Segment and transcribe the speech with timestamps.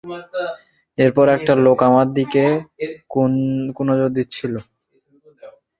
[0.97, 2.43] এরপর একটা লোক আমার দিকে
[3.77, 4.53] কুনজর দিচ্ছিল।